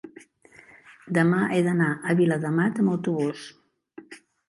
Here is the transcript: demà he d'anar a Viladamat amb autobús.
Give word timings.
demà 1.17 1.43
he 1.45 1.61
d'anar 1.69 1.91
a 1.93 2.17
Viladamat 2.23 2.83
amb 2.85 2.97
autobús. 2.97 3.49